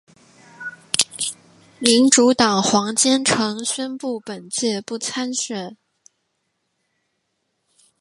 [1.77, 5.77] 民主党黄坚成宣布本届不参选。